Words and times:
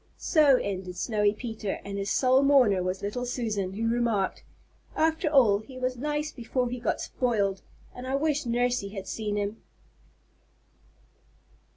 So 0.17 0.55
ended 0.55 0.97
Snowy 0.97 1.31
Peter; 1.33 1.79
and 1.85 1.99
his 1.99 2.09
sole 2.09 2.41
mourner 2.41 2.81
was 2.81 3.03
little 3.03 3.23
Susan, 3.23 3.73
who 3.73 3.87
remarked, 3.87 4.41
"After 4.95 5.27
all, 5.29 5.59
he 5.59 5.77
was 5.77 5.95
nice 5.95 6.31
before 6.31 6.71
he 6.71 6.79
got 6.79 6.99
spoiled, 6.99 7.61
and 7.93 8.07
I 8.07 8.15
wish 8.15 8.47
Nursey 8.47 8.89
had 8.89 9.05
seen 9.07 9.35
him." 9.35 9.61